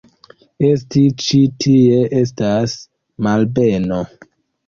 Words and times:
Esti 0.67 1.01
ĉi 1.23 1.41
tie 1.65 1.99
estas 2.21 2.73
malbeno. 3.27 4.01